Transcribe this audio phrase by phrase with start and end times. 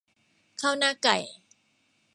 [0.61, 1.17] ข้าวหน้าไก่